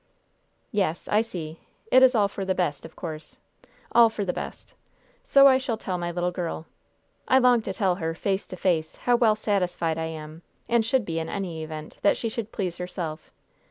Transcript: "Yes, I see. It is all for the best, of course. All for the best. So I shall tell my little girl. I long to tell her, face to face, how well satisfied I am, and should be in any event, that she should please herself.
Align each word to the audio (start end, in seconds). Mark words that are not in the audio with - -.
"Yes, 0.71 1.07
I 1.07 1.21
see. 1.21 1.59
It 1.91 2.01
is 2.01 2.15
all 2.15 2.27
for 2.27 2.43
the 2.43 2.55
best, 2.55 2.85
of 2.87 2.95
course. 2.95 3.37
All 3.91 4.09
for 4.09 4.25
the 4.25 4.33
best. 4.33 4.73
So 5.23 5.45
I 5.45 5.59
shall 5.59 5.77
tell 5.77 5.99
my 5.99 6.09
little 6.09 6.31
girl. 6.31 6.65
I 7.27 7.37
long 7.37 7.61
to 7.61 7.71
tell 7.71 7.93
her, 7.97 8.15
face 8.15 8.47
to 8.47 8.55
face, 8.57 8.95
how 8.95 9.15
well 9.15 9.35
satisfied 9.35 9.99
I 9.99 10.05
am, 10.07 10.41
and 10.67 10.83
should 10.83 11.05
be 11.05 11.19
in 11.19 11.29
any 11.29 11.61
event, 11.63 11.99
that 12.01 12.17
she 12.17 12.29
should 12.29 12.51
please 12.51 12.77
herself. 12.79 13.29